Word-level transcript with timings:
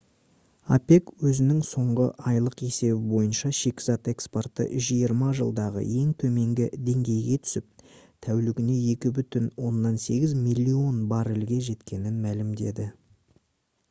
опек 0.75 1.09
өзінің 1.31 1.57
соңғы 1.71 2.05
айлық 2.31 2.61
есебі 2.67 2.95
бойынша 3.11 3.51
шикізат 3.57 4.09
экспорты 4.13 4.65
жиырма 4.87 5.29
жылдағы 5.41 5.83
ең 6.01 6.09
төменгі 6.25 6.71
деңгейге 6.89 7.37
түсіп 7.49 7.85
тәулігіне 8.29 8.79
2,8 9.05 9.47
миллион 10.49 11.07
баррельге 11.15 11.61
жеткенін 11.71 12.19
мәлімдеді 12.29 12.89